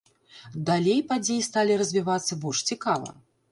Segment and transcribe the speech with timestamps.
[0.69, 3.17] Далей падзеі сталі развівацца больш цікава.